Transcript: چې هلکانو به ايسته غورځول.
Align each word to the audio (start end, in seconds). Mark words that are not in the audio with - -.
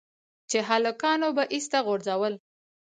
چې 0.49 0.57
هلکانو 0.69 1.27
به 1.35 1.43
ايسته 1.55 1.79
غورځول. 1.85 2.33